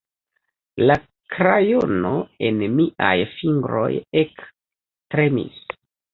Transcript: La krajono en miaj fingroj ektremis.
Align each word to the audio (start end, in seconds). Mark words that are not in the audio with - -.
La 0.87 0.95
krajono 1.35 2.13
en 2.47 2.65
miaj 2.79 3.11
fingroj 3.35 3.87
ektremis. 4.25 5.63